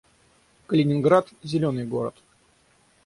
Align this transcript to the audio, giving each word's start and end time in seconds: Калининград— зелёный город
Калининград— 0.65 1.29
зелёный 1.43 1.85
город 1.85 2.15